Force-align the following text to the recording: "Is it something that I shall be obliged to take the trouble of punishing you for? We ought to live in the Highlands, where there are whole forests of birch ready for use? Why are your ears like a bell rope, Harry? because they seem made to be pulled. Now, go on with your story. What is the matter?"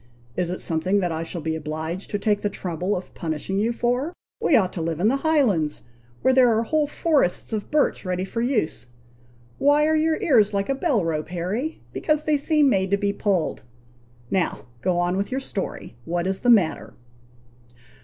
"Is 0.35 0.49
it 0.49 0.61
something 0.61 0.99
that 0.99 1.11
I 1.11 1.21
shall 1.21 1.41
be 1.41 1.55
obliged 1.55 2.09
to 2.09 2.17
take 2.17 2.41
the 2.41 2.49
trouble 2.49 2.95
of 2.97 3.13
punishing 3.13 3.59
you 3.59 3.71
for? 3.71 4.13
We 4.41 4.55
ought 4.55 4.73
to 4.73 4.81
live 4.81 4.99
in 4.99 5.09
the 5.09 5.17
Highlands, 5.17 5.83
where 6.23 6.33
there 6.33 6.49
are 6.57 6.63
whole 6.63 6.87
forests 6.87 7.53
of 7.53 7.69
birch 7.69 8.03
ready 8.03 8.25
for 8.25 8.41
use? 8.41 8.87
Why 9.59 9.85
are 9.85 9.95
your 9.95 10.19
ears 10.19 10.55
like 10.55 10.69
a 10.69 10.73
bell 10.73 11.05
rope, 11.05 11.27
Harry? 11.29 11.83
because 11.93 12.23
they 12.23 12.35
seem 12.37 12.67
made 12.67 12.89
to 12.89 12.97
be 12.97 13.13
pulled. 13.13 13.61
Now, 14.31 14.65
go 14.81 14.97
on 14.97 15.17
with 15.17 15.29
your 15.29 15.39
story. 15.39 15.95
What 16.05 16.25
is 16.25 16.39
the 16.39 16.49
matter?" 16.49 16.95